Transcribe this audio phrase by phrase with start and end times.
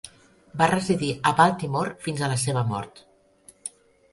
[0.61, 3.03] Va residir a Baltimore fins a la seva mort.